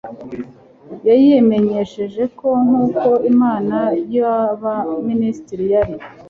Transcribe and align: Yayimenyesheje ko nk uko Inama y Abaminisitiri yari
Yayimenyesheje 1.07 2.23
ko 2.39 2.47
nk 2.63 2.73
uko 2.83 3.09
Inama 3.29 3.77
y 4.13 4.15
Abaminisitiri 4.33 5.65
yari 5.73 5.95